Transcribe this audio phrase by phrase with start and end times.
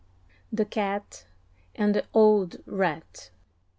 [0.51, 1.27] THE CAT
[1.75, 3.29] AND THE OLD RAT.